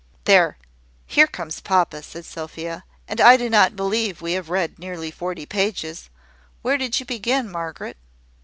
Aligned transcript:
"There! 0.23 0.57
here 1.05 1.27
comes 1.27 1.59
papa!" 1.61 2.01
said 2.01 2.25
Sophia; 2.25 2.85
"and 3.07 3.21
I 3.21 3.37
do 3.37 3.51
not 3.51 3.75
believe 3.75 4.19
we 4.19 4.31
have 4.33 4.49
read 4.49 4.79
nearly 4.79 5.11
forty 5.11 5.45
pages. 5.45 6.09
Where 6.63 6.77
did 6.79 6.99
you 6.99 7.05
begin, 7.05 7.51
Margaret?" 7.51 7.97